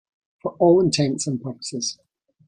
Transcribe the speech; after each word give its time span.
For 0.41 0.53
all 0.53 0.81
intents 0.81 1.27
and 1.27 1.39
purposes. 1.39 1.99